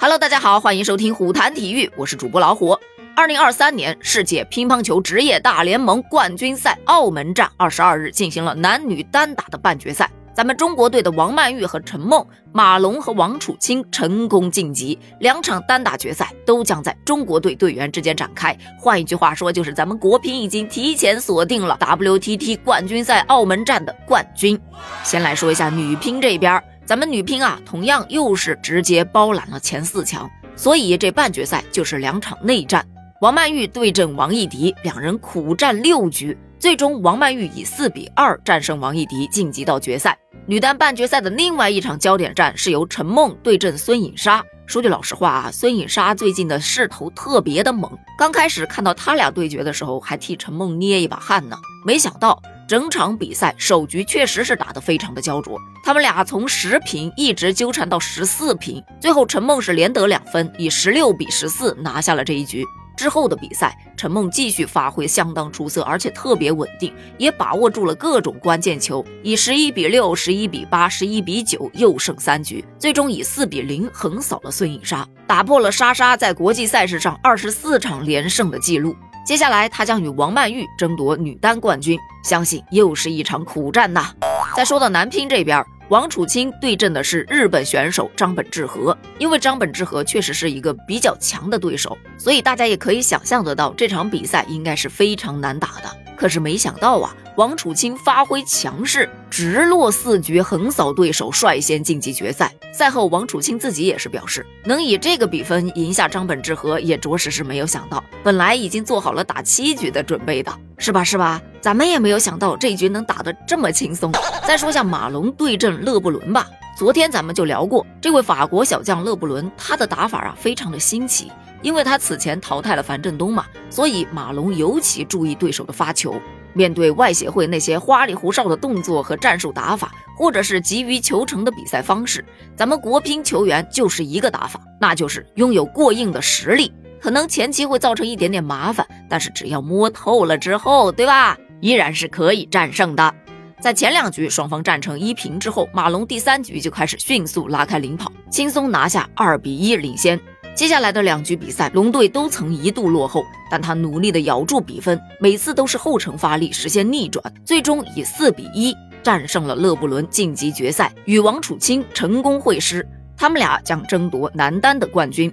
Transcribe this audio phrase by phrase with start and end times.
[0.00, 2.78] Hello，大家好，欢迎收听虎谈体育，我是主播老虎。
[3.16, 18.56] 二零二三年世界乒乓球职业大联盟冠军赛澳门站二十二日进行了男女单打的半决赛，咱们中国队的王曼玉和陈梦、马龙和王楚钦成功晋级，两场单打决赛都将在中国队队员之间展开。
[18.78, 24.56] 换一句话说，就是咱们国乒已经提前锁定了 WTT 冠军赛澳门站的冠军。
[25.02, 26.62] 先来说一下女乒这边。
[26.88, 30.26] 咱们女乒啊，同样又是直接包揽了前四强，
[30.56, 32.82] 所以这半决赛就是两场内战。
[33.20, 40.18] 王曼玉对阵王艺迪，两人苦战六局，最终王曼玉以四比二战胜王艺迪，晋级到决赛。
[40.46, 44.42] 女单半决赛的另外一场焦点战是由陈梦对阵孙颖莎。
[44.64, 52.40] 说句老实话啊，孙颖莎最近的势头特别的猛，刚开始看到他俩对决的时候，还替陈梦捏一把汗呢，没想到。
[52.68, 62.62] 整场比赛首局确实是打得非常的焦灼，他们俩从十平一直纠缠到十四平，最后陈梦是连得两分，以十六比十四拿下了这一局。
[62.94, 78.94] 之后的比赛，陈梦继续发挥相当出色，而且特别稳定，也把握住了各种关键球，以十一比六、十一比八、十一比九又胜三局，最终以四比零横扫了孙颖莎，打破了莎莎在国际赛事上二十四场连胜的记录。
[79.28, 84.10] 接下来，他将与王曼玉争夺女单冠军，相信又是一场苦战呐。
[84.56, 96.07] 再说到男乒这边，王楚钦对阵的是日本选手张本智和，因为张本智和确实是一个比较强的对手，所以大家也可以想象得到这场比赛应该是非常难打的。
[96.18, 102.52] 可是没想到啊，王楚钦发挥强势，直落四局横扫对手，率先晋级决赛。
[102.72, 108.02] 赛后，王楚钦自己也是表示，能以这个比分赢下张本智和，也着实是没有想到。
[108.24, 111.04] 本来已经做好了打七局的准备的，是吧？
[111.04, 111.40] 是吧？
[111.60, 114.12] 咱们也没有想到这一局能打得这么轻松。
[114.46, 116.46] 再说下马龙对阵勒布伦吧，
[116.78, 121.28] 昨天咱们就聊过，这位法国小将勒布伦，他的打法啊非常的新奇。
[121.60, 126.14] 因为他此前淘汰了樊振东嘛，所以马龙尤其注意对手的发球。
[126.52, 132.24] 面对外协会那些花里胡哨的动作和战术打法，或者是急于求成的比赛方式，
[132.54, 136.72] 咱们国乒球员就是一个打法，那就是拥有过硬的实力。
[137.00, 141.36] 可能前期会造成一点点麻烦，但是只要摸透了之后，对吧？
[141.60, 143.12] 依然是可以战胜的。
[143.60, 150.18] 在前两局双方战成一平之后，马龙第三局就开始迅速拉开领跑，轻松拿下二比一领先。
[150.54, 162.86] 接下来的两局比赛，龙队都曾一度落后，但他努力的咬住比分，每次都是后程发力实现逆转，最终以四比一战胜了勒布伦，晋级决赛，与王楚钦成功会师，
[163.16, 165.32] 他们俩将争夺男单的冠军。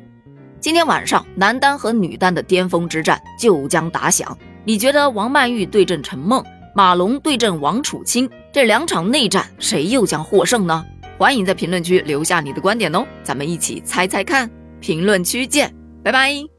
[0.60, 6.44] 今天晚上，男单和女单的巅峰之战就将打响，你觉得王曼玉对阵陈梦，
[6.76, 10.84] 马龙对阵王楚钦这两场内战，谁又将获胜呢？
[11.18, 14.52] 欢迎在评论区留下你的观点哦，咱们一起猜猜看。
[14.82, 16.55] 评论区见，拜拜。